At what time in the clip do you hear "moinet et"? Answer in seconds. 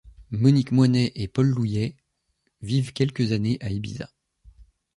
0.71-1.27